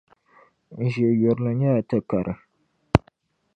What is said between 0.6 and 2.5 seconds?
N ʒe yurili nyɛla tukari.